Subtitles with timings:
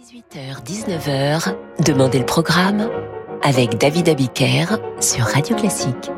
[0.00, 2.88] 18h-19h, Demandez le programme
[3.42, 6.10] avec David Abiker sur Radio Classique.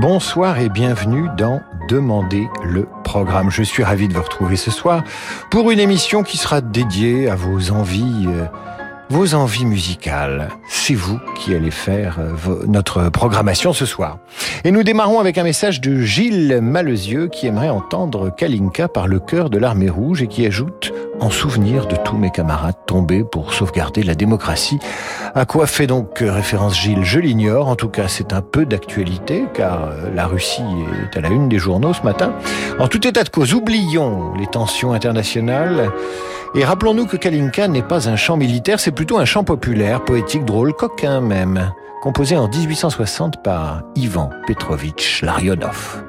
[0.00, 3.50] Bonsoir et bienvenue dans Demandez le programme.
[3.50, 5.02] Je suis ravi de vous retrouver ce soir
[5.50, 8.44] pour une émission qui sera dédiée à vos envies euh,
[9.10, 10.48] vos envies musicales.
[10.68, 14.18] C'est vous qui allez faire euh, notre programmation ce soir.
[14.64, 19.18] Et nous démarrons avec un message de Gilles Malezieux qui aimerait entendre Kalinka par le
[19.18, 23.52] cœur de l'armée rouge et qui ajoute en souvenir de tous mes camarades tombés pour
[23.52, 24.78] sauvegarder la démocratie.
[25.34, 27.04] À quoi fait donc référence Gilles?
[27.04, 27.68] Je l'ignore.
[27.68, 30.62] En tout cas, c'est un peu d'actualité car euh, la Russie
[31.12, 32.32] est à la une des journaux ce matin.
[32.78, 35.90] En tout état de cause, oublions les tensions internationales.
[36.54, 40.46] Et rappelons-nous que Kalinka n'est pas un chant militaire, c'est plutôt un chant populaire, poétique,
[40.46, 46.07] drôle, coquin même, composé en 1860 par Ivan Petrovitch Larionov.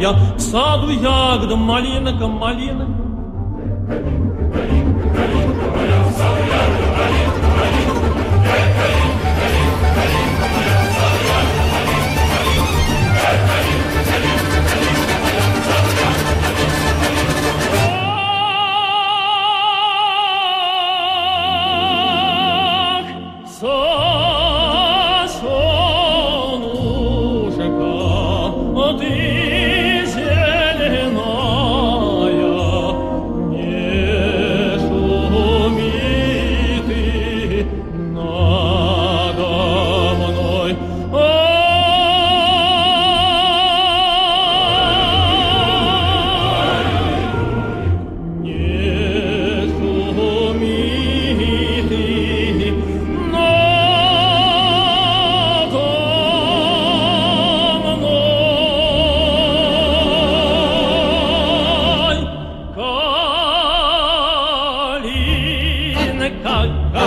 [0.00, 3.03] я, в саду ягод, малина, малина.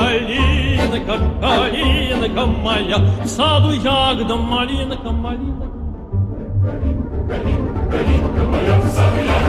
[0.08, 5.68] Калинка, калинка моя, в саду ягода, малинка, малинка.
[6.64, 9.47] Калинка, калинка, калинка моя, в саду ягода.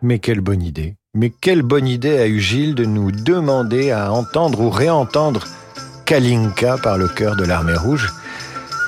[0.00, 0.94] Mais quelle bonne idée.
[1.14, 5.44] Mais quelle bonne idée a eu Gilles de nous demander à entendre ou réentendre
[6.04, 8.12] Kalinka par le cœur de l'armée rouge.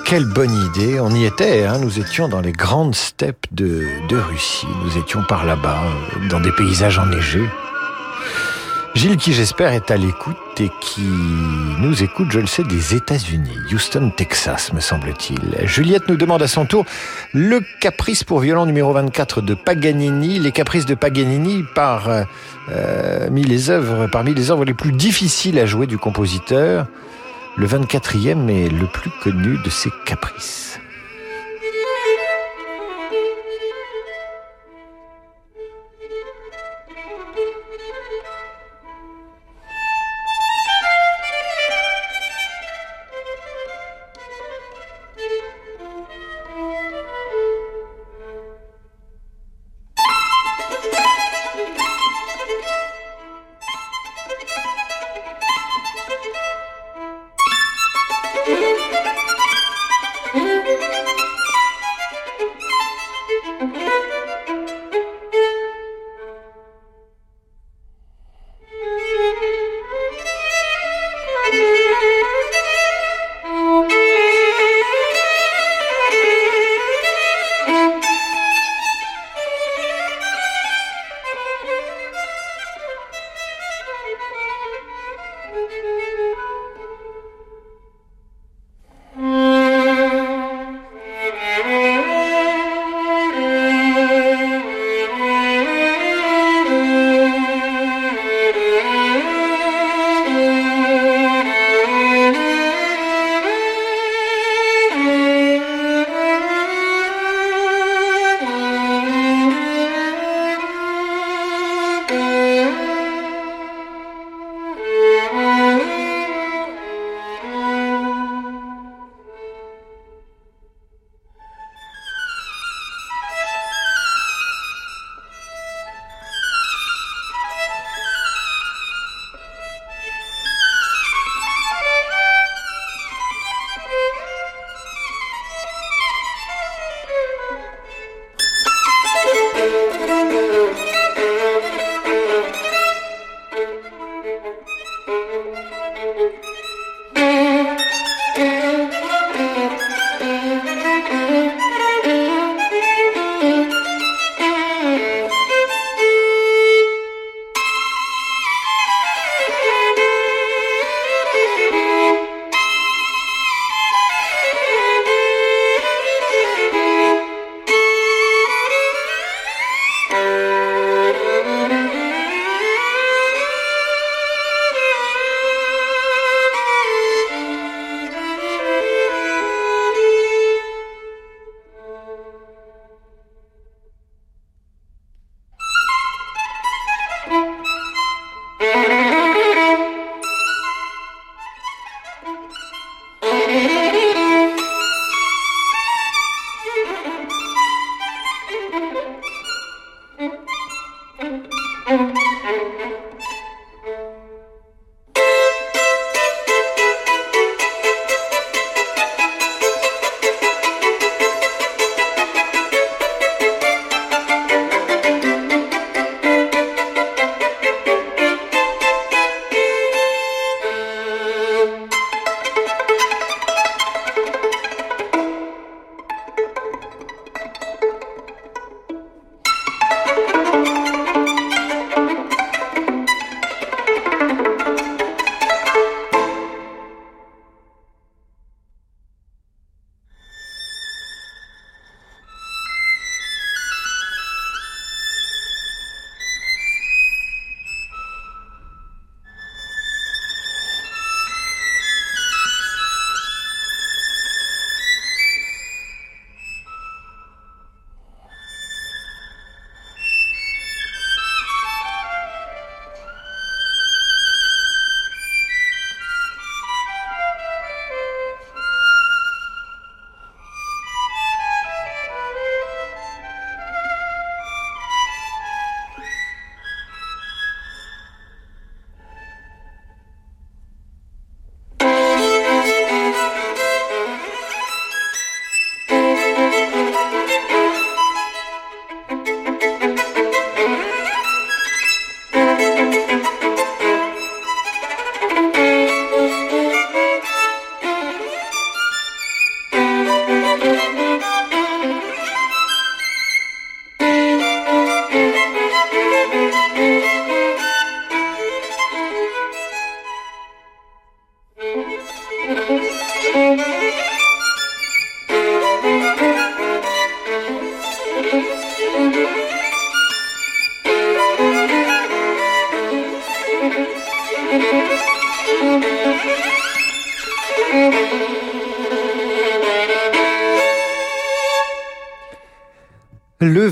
[0.08, 1.00] Quelle bonne idée.
[1.00, 1.78] On y était, hein.
[1.80, 4.68] nous étions dans les grandes steppes de, de Russie.
[4.84, 5.82] Nous étions par là-bas,
[6.30, 7.48] dans des paysages enneigés.
[8.94, 11.02] Gilles, qui j'espère est à l'écoute et qui
[11.80, 15.66] nous écoute, je le sais, des États-Unis, Houston, Texas, me semble-t-il.
[15.66, 16.84] Juliette nous demande à son tour
[17.34, 23.70] le caprice pour violon numéro 24 de Paganini, les caprices de Paganini par, euh, les
[23.70, 26.86] œuvres, parmi les œuvres les plus difficiles à jouer du compositeur.
[27.58, 30.75] Le 24e est le plus connu de ses caprices.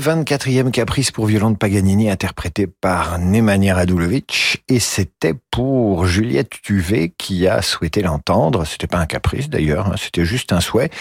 [0.05, 7.11] 24e caprice pour violon de Paganini interprété par Nemanja Radulovic et c'était pour Juliette Tuvet
[7.17, 8.65] qui a souhaité l'entendre.
[8.65, 10.91] C'était pas un caprice d'ailleurs, hein, c'était juste un souhait.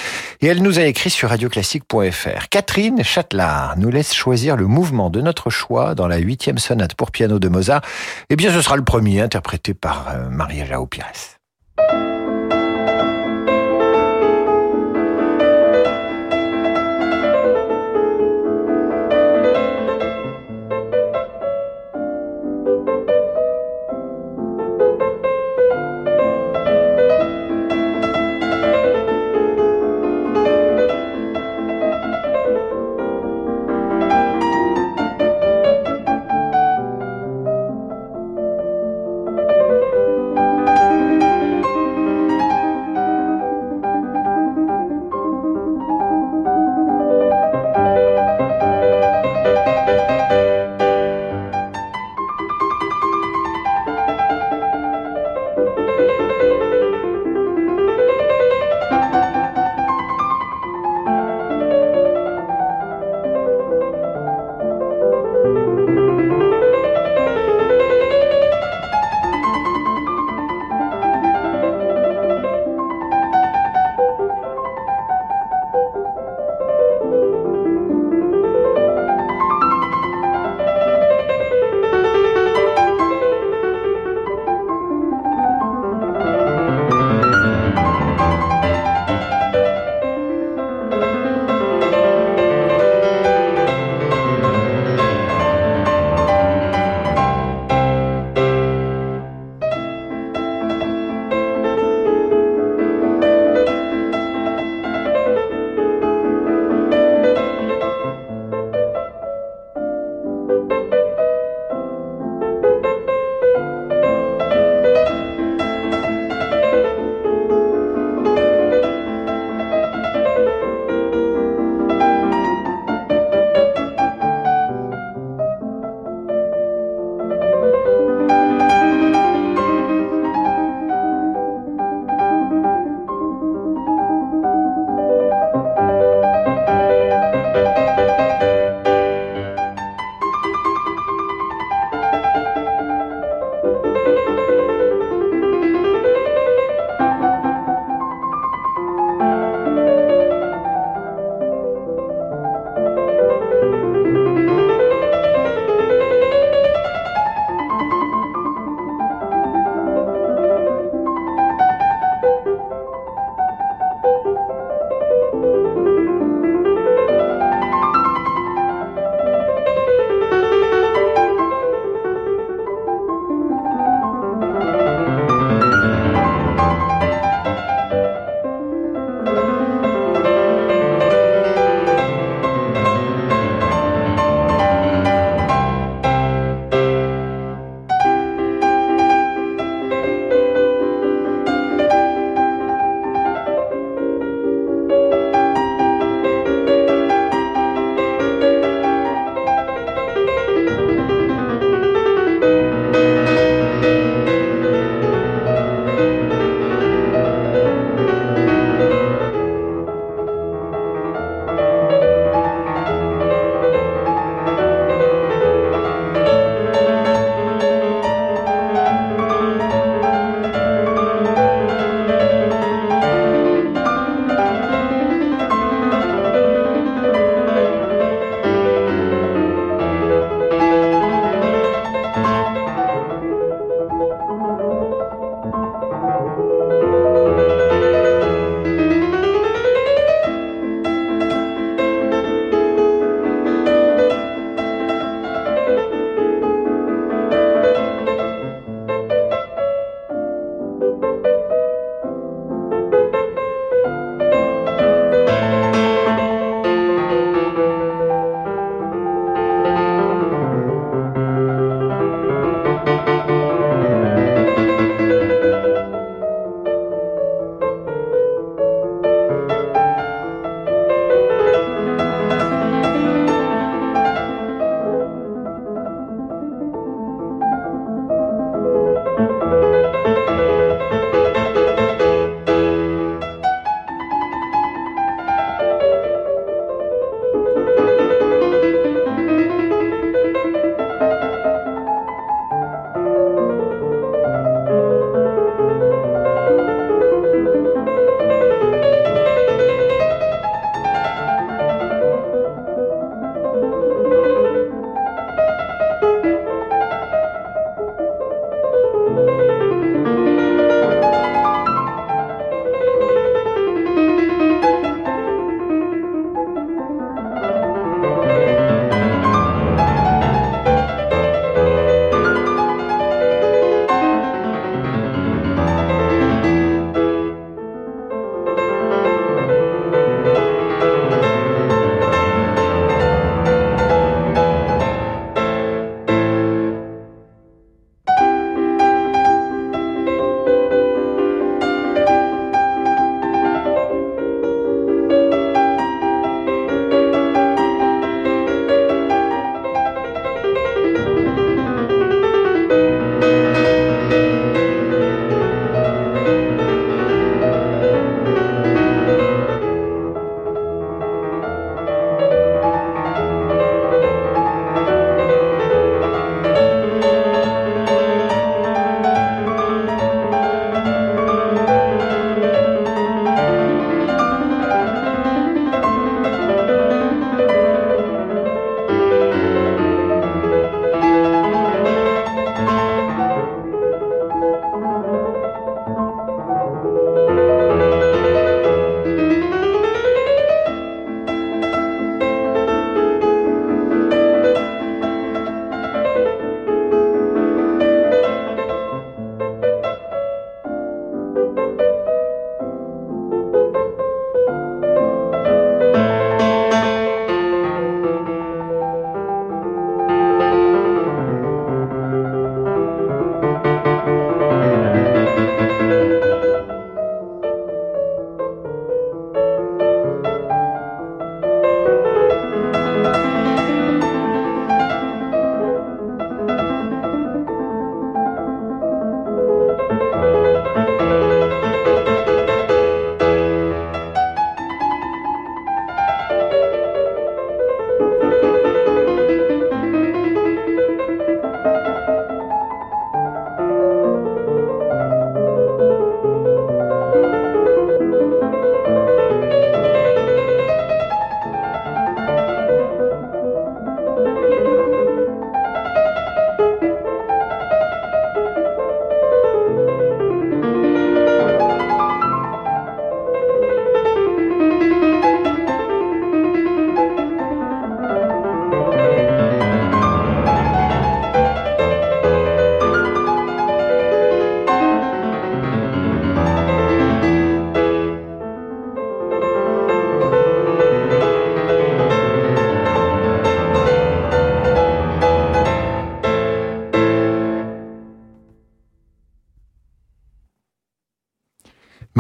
[0.40, 2.48] Et elle nous a écrit sur radioclassique.fr.
[2.48, 7.10] Catherine Châtelard nous laisse choisir le mouvement de notre choix dans la huitième sonate pour
[7.10, 7.82] piano de Mozart.
[8.30, 12.13] Eh bien, ce sera le premier interprété par euh, Maria Jao Pires.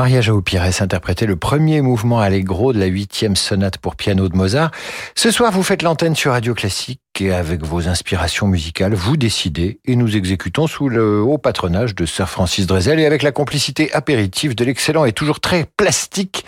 [0.04, 4.36] Maria Joao Pires interprétait le premier mouvement allegro de la huitième sonate pour piano de
[4.36, 4.70] Mozart.
[5.14, 9.80] Ce soir, vous faites l'antenne sur Radio Classique et avec vos inspirations musicales, vous décidez
[9.86, 13.90] et nous exécutons sous le haut patronage de Sir Francis Drezel et avec la complicité
[13.94, 16.44] apéritive de l'excellent et toujours très plastique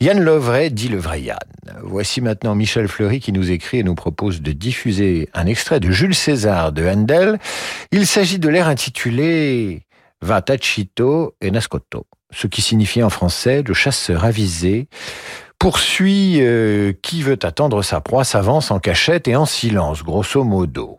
[0.00, 1.36] Yann Lovray, dit le vrai Yann.
[1.82, 5.90] Voici maintenant Michel Fleury qui nous écrit et nous propose de diffuser un extrait de
[5.90, 7.38] Jules César de Handel.
[7.92, 9.82] Il s'agit de l'air intitulé
[10.24, 14.88] Va tacito e nascotto, ce qui signifie en français le chasseur avisé
[15.58, 20.96] poursuit euh, qui veut attendre sa proie, s'avance en cachette et en silence, grosso modo.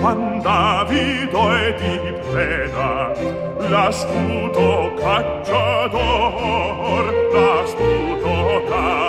[0.00, 3.12] Quando Davido e di preda
[3.68, 6.34] l'astuto cacciador
[7.32, 9.03] l'astuto cacciador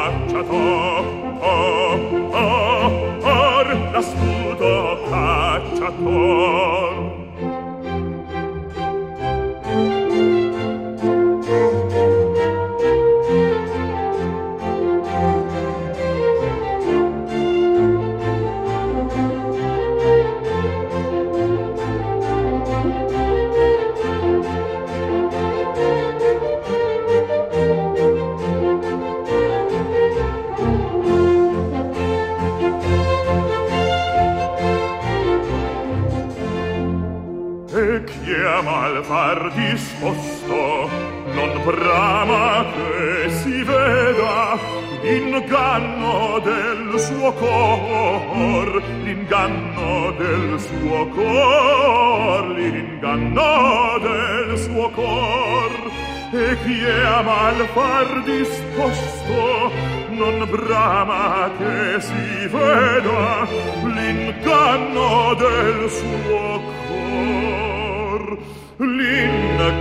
[41.66, 44.58] brama che si veda
[45.02, 55.72] l'inganno del suo cor l'inganno del suo cor l'inganno del suo cor.
[56.32, 59.72] E chi è a mal far disposto
[60.10, 63.48] non brama che si veda
[63.84, 68.38] l'inganno del suo cor.
[68.78, 69.76] L'incanto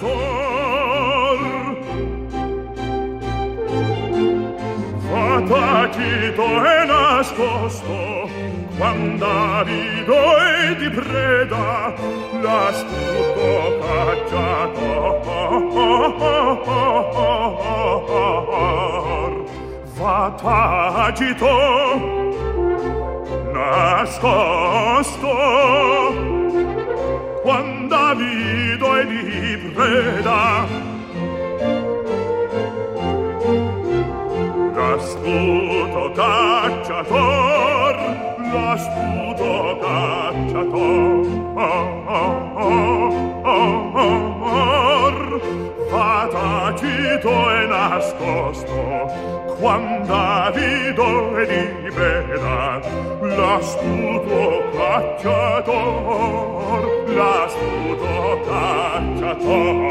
[0.00, 1.38] cor.
[5.10, 8.28] Fatacito e nascosto
[8.78, 11.94] Quand'avido e di preda
[12.40, 13.48] L'astuto
[13.80, 15.10] cacciator
[19.96, 21.69] Fatacito
[49.60, 52.80] quando avido e libera,
[53.20, 55.78] l'astuto cacciator,
[57.14, 59.90] l'astuto cacciator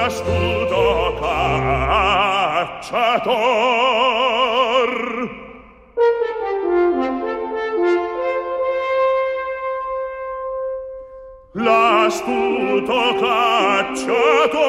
[0.00, 0.82] l'astuto
[1.20, 1.70] cacciator.
[11.52, 14.60] L'astuto cacciator,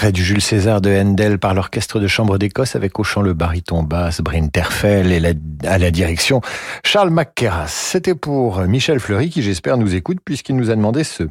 [0.00, 3.34] Extrait du Jules César de Handel par l'Orchestre de Chambre d'Écosse avec au chant le
[3.34, 5.36] baryton basse Brinterfell et
[5.66, 6.40] à la direction
[6.82, 7.66] Charles McKerras.
[7.68, 11.24] C'était pour Michel Fleury qui j'espère nous écoute puisqu'il nous a demandé ce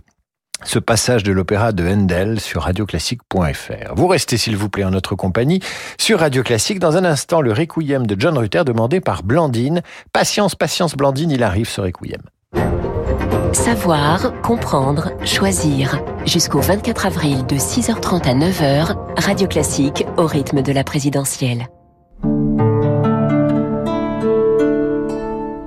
[0.65, 3.95] ce passage de l'opéra de Handel sur radioclassique.fr.
[3.95, 5.63] Vous restez s'il vous plaît en notre compagnie
[5.97, 6.77] sur Radio Classique.
[6.77, 9.81] Dans un instant, le requiem de John Rutter demandé par Blandine.
[10.13, 12.21] Patience, patience Blandine, il arrive ce requiem.
[13.53, 15.99] Savoir, comprendre, choisir.
[16.25, 21.67] Jusqu'au 24 avril de 6h30 à 9h, Radio Classique au rythme de la présidentielle.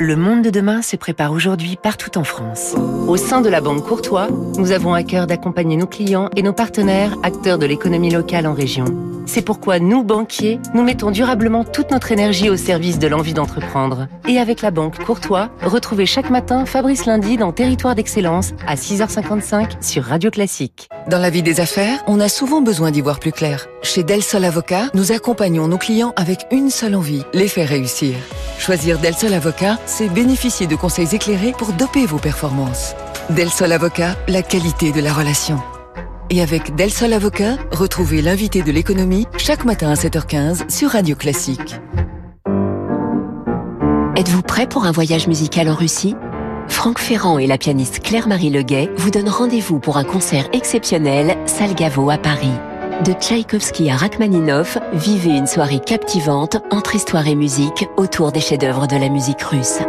[0.04, 2.74] Le monde de demain se prépare aujourd'hui partout en France.
[3.06, 4.26] Au sein de la Banque Courtois,
[4.58, 8.52] nous avons à cœur d'accompagner nos clients et nos partenaires, acteurs de l'économie locale en
[8.52, 8.84] région.
[9.26, 14.08] C'est pourquoi nous, banquiers, nous mettons durablement toute notre énergie au service de l'envie d'entreprendre.
[14.28, 19.80] Et avec la Banque Courtois, retrouvez chaque matin Fabrice Lundi dans Territoire d'Excellence à 6h55
[19.80, 20.88] sur Radio Classique.
[21.08, 23.68] Dans la vie des affaires, on a souvent besoin d'y voir plus clair.
[23.82, 28.16] Chez Del Sol Avocat, nous accompagnons nos clients avec une seule envie, les faire réussir.
[28.58, 32.94] Choisir Del Sol Avocat, c'est bénéficier de conseils éclairés pour doper vos performances.
[33.28, 35.60] Del Sol Avocat, la qualité de la relation.
[36.30, 41.14] Et avec Del Sol Avocat, retrouvez l'invité de l'économie chaque matin à 7h15 sur Radio
[41.14, 41.76] Classique.
[44.16, 46.16] Êtes-vous prêt pour un voyage musical en Russie?
[46.68, 52.08] Franck Ferrand et la pianiste Claire-Marie Leguet vous donnent rendez-vous pour un concert exceptionnel Salgavo
[52.08, 52.52] à Paris.
[53.00, 58.86] De Tchaïkovski à Rachmaninov, vivez une soirée captivante entre histoire et musique autour des chefs-d'œuvre
[58.86, 59.80] de la musique russe.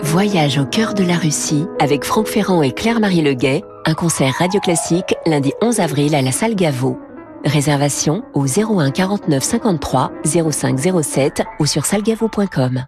[0.00, 4.58] Voyage au cœur de la Russie avec Franck Ferrand et Claire-Marie Leguet, un concert radio
[4.58, 6.98] classique lundi 11 avril à la salle Gaveau.
[7.44, 12.84] Réservation au 01 49 53 05 07 ou sur salgavo.com.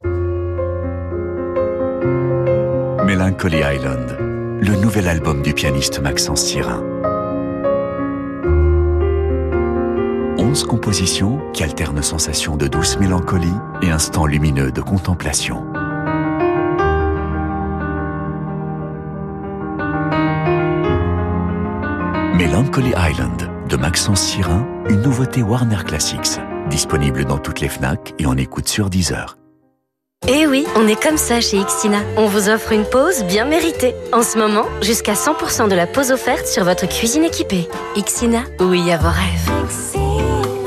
[3.06, 4.16] Melancholy Island,
[4.60, 6.82] le nouvel album du pianiste Maxence Sirin.
[10.52, 15.64] 11 compositions qui alternent sensations de douce mélancolie et instants lumineux de contemplation.
[22.34, 26.38] Melancholy Island de Maxence Sirin, une nouveauté Warner Classics,
[26.68, 29.38] disponible dans toutes les FNAC et en écoute sur Deezer.
[30.28, 32.00] Eh oui, on est comme ça chez Ixina.
[32.18, 33.94] On vous offre une pause bien méritée.
[34.12, 37.70] En ce moment, jusqu'à 100% de la pause offerte sur votre cuisine équipée.
[37.96, 39.91] Ixina, oui à vos rêves.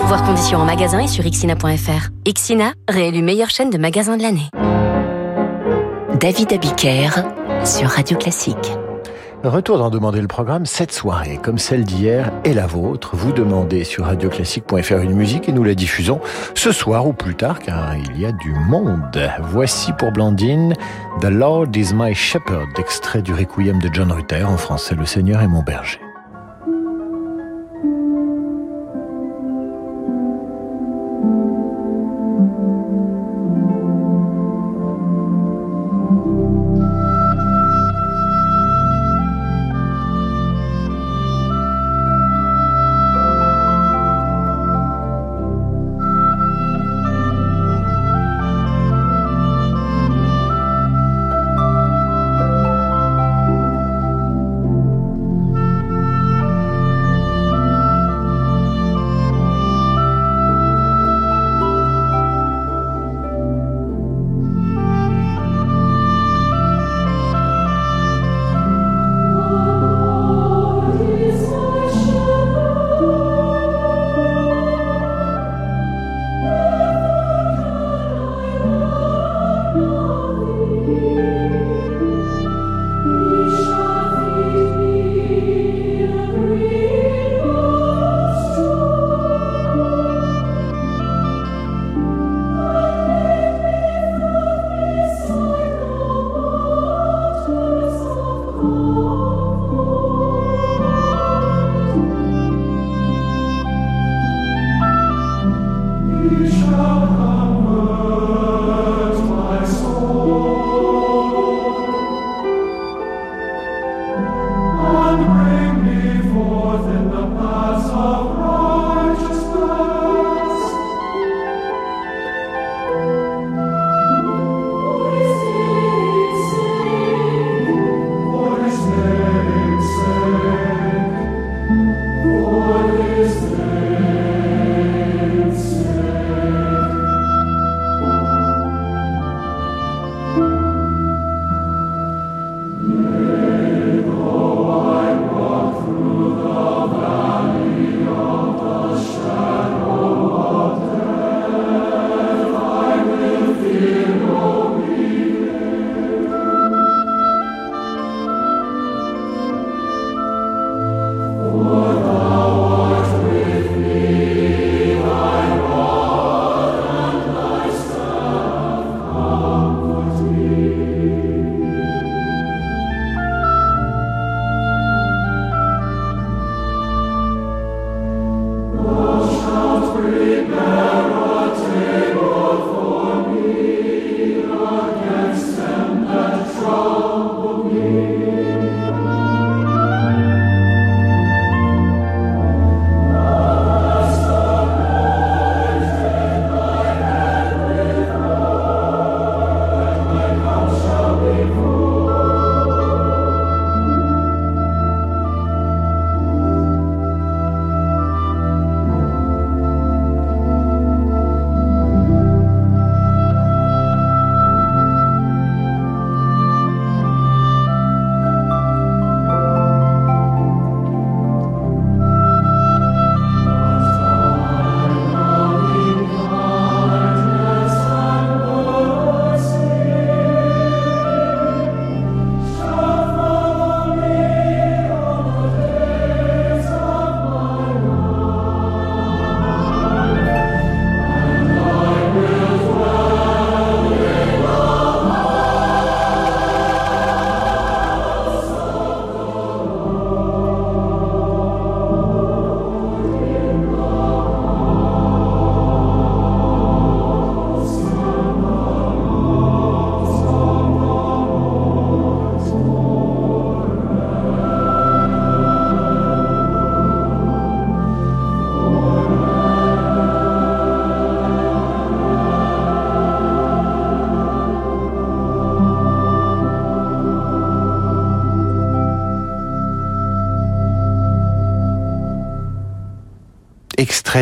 [0.07, 2.09] Voir conditions en magasin et sur ixina.fr.
[2.25, 4.49] Ixina, réélu meilleure chaîne de magasins de l'année.
[6.19, 7.09] David Abiker
[7.65, 8.73] sur Radio Classique.
[9.43, 13.83] Retour d'en demander le programme, cette soirée, comme celle d'hier et la vôtre, vous demandez
[13.83, 16.19] sur radioclassique.fr une musique et nous la diffusons
[16.53, 19.27] ce soir ou plus tard car il y a du monde.
[19.41, 20.75] Voici pour Blandine
[21.21, 25.41] The Lord is my shepherd, extrait du Requiem de John Rutter, en français Le Seigneur
[25.41, 25.99] est mon berger.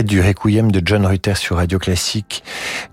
[0.01, 2.43] Du Requiem de John Rutter sur Radio Classique.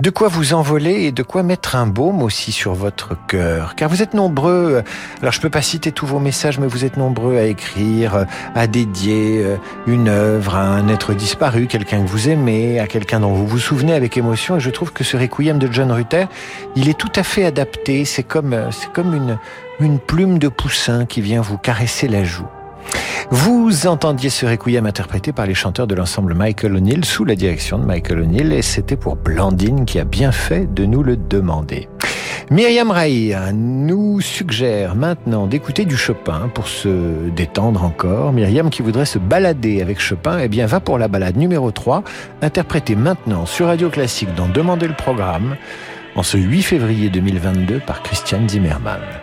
[0.01, 3.75] De quoi vous envoler et de quoi mettre un baume aussi sur votre cœur?
[3.77, 4.83] Car vous êtes nombreux,
[5.21, 8.67] alors je peux pas citer tous vos messages, mais vous êtes nombreux à écrire, à
[8.67, 13.33] dédier euh, une œuvre à un être disparu, quelqu'un que vous aimez, à quelqu'un dont
[13.33, 14.57] vous vous souvenez avec émotion.
[14.57, 16.27] Et je trouve que ce Requiem de John Rutter,
[16.77, 18.05] il est tout à fait adapté.
[18.05, 19.39] C'est comme, euh, c'est comme une,
[19.81, 22.49] une plume de poussin qui vient vous caresser la joue.
[23.31, 27.79] Vous entendiez ce requiem interprété par les chanteurs de l'ensemble Michael O'Neill sous la direction
[27.79, 31.89] de Michael O'Neill et c'était pour Blandine qui a bien fait de nous le demander.
[32.51, 38.33] Myriam Ray nous suggère maintenant d'écouter du Chopin pour se détendre encore.
[38.33, 42.03] Myriam qui voudrait se balader avec Chopin, eh bien va pour la balade numéro 3,
[42.43, 45.57] interprétée maintenant sur Radio Classique dans Demander le programme
[46.17, 49.20] en ce 8 février 2022 par Christian Zimmermann.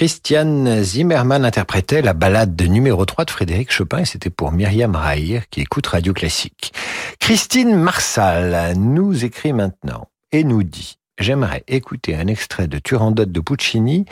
[0.00, 4.96] Christiane Zimmermann interprétait la ballade de numéro 3 de Frédéric Chopin et c'était pour Myriam
[4.96, 6.72] Raïr qui écoute Radio Classique.
[7.18, 13.40] Christine Marsal nous écrit maintenant et nous dit J'aimerais écouter un extrait de Turandot de
[13.40, 14.06] Puccini,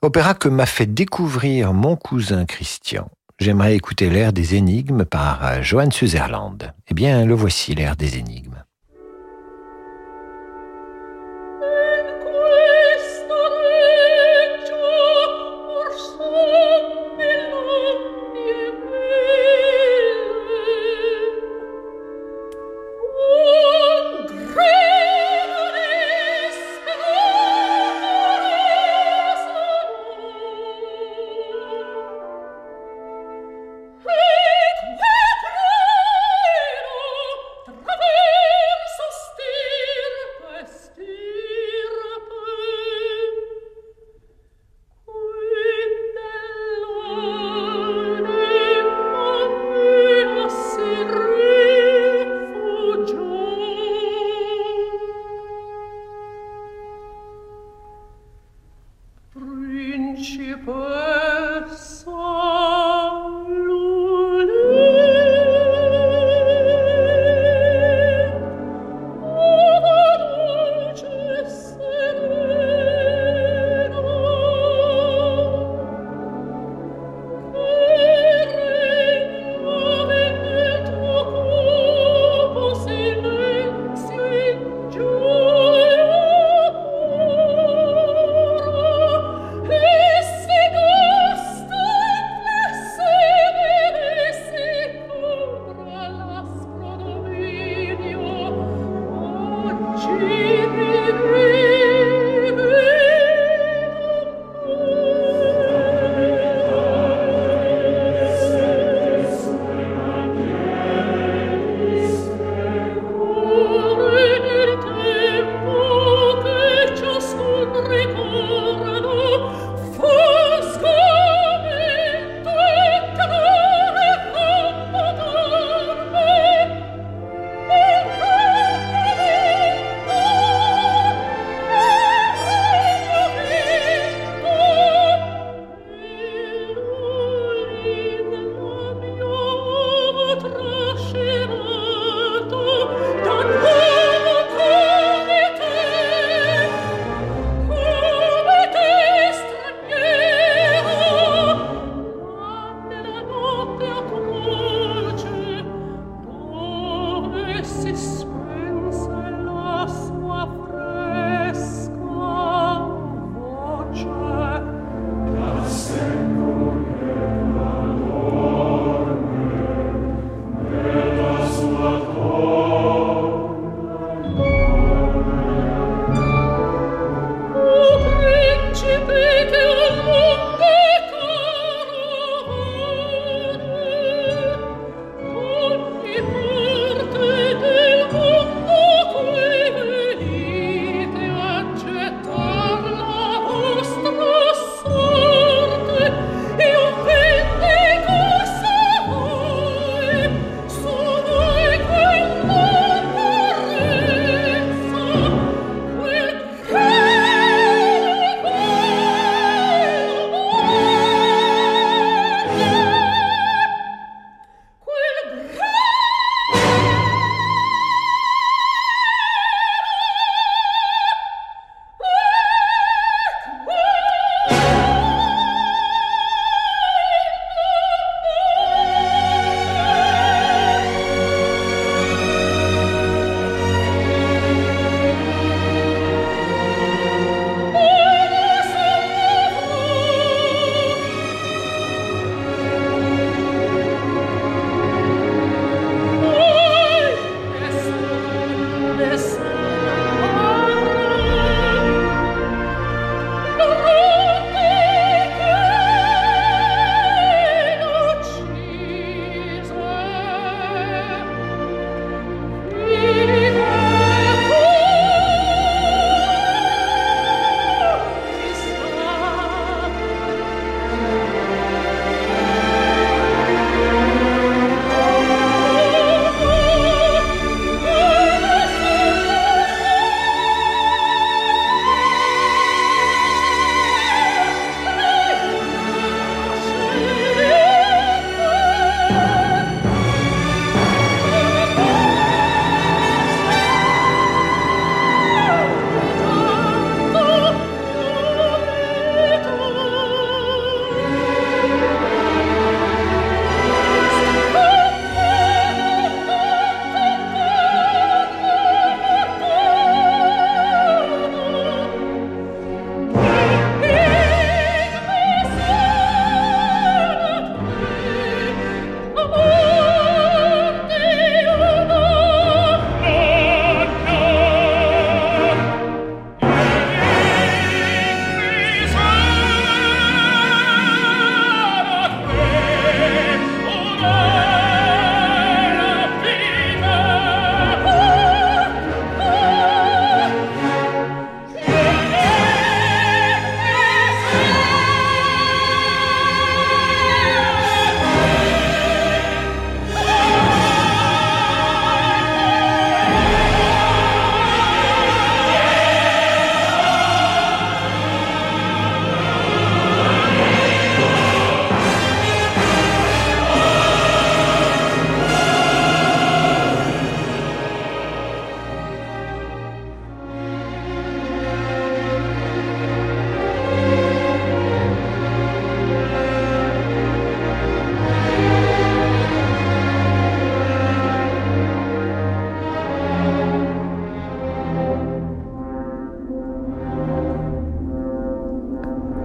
[0.00, 3.10] opéra que m'a fait découvrir mon cousin Christian.
[3.38, 6.72] J'aimerais écouter l'air des énigmes par Johan Sutherland.
[6.88, 8.64] Eh bien, le voici, l'air des énigmes.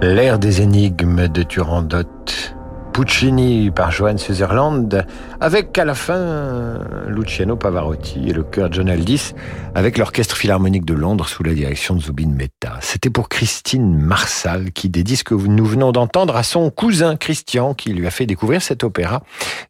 [0.03, 2.07] L'ère des énigmes de Turandot.
[2.91, 5.05] Puccini par Johann Sutherland,
[5.39, 9.33] avec à la fin Luciano Pavarotti et le chœur John Aldis,
[9.75, 12.60] avec l'Orchestre Philharmonique de Londres sous la direction de Zubin Mehta.
[12.81, 17.73] C'était pour Christine Marsal qui dédie ce que nous venons d'entendre à son cousin Christian
[17.73, 19.23] qui lui a fait découvrir cet opéra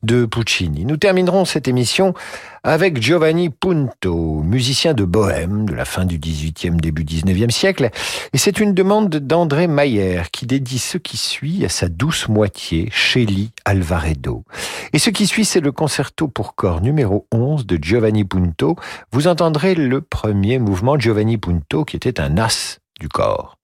[0.04, 0.86] de Puccini.
[0.86, 2.14] Nous terminerons cette émission
[2.64, 7.89] avec Giovanni Punto, musicien de bohème de la fin du 18e, début 19e siècle.
[8.34, 12.89] Et c'est une demande d'André Mayer qui dédie ce qui suit à sa douce moitié,
[12.92, 14.44] Shelly Alvaredo.
[14.94, 18.76] Et ce qui suit, c'est le concerto pour corps numéro 11 de Giovanni Punto.
[19.12, 23.61] Vous entendrez le premier mouvement Giovanni Punto qui était un as du corps.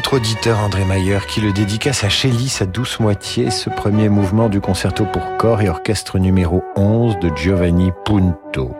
[0.00, 4.48] Notre auditeur André Mayer qui le dédicace à Shelley, sa douce moitié, ce premier mouvement
[4.48, 8.74] du concerto pour corps et orchestre numéro 11 de Giovanni Punto.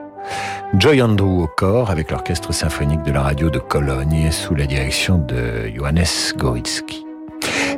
[0.79, 5.18] Joy Andrew au corps avec l'orchestre symphonique de la radio de Cologne sous la direction
[5.18, 6.07] de Johannes
[6.39, 7.05] Goritsky.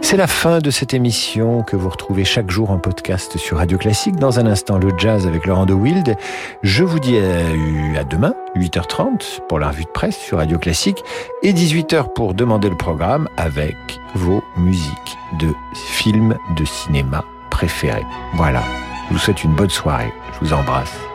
[0.02, 3.76] C'est la fin de cette émission que vous retrouvez chaque jour en podcast sur Radio
[3.76, 4.14] Classique.
[4.14, 6.16] Dans un instant, le jazz avec Laurent de Wild.
[6.62, 11.02] Je vous dis à, demain, 8h30 pour la revue de presse sur Radio Classique
[11.42, 13.76] et 18h pour demander le programme avec
[14.14, 18.06] vos musiques de films de cinéma préférés.
[18.34, 18.62] Voilà.
[19.08, 20.12] Je vous souhaite une bonne soirée.
[20.34, 21.11] Je vous embrasse.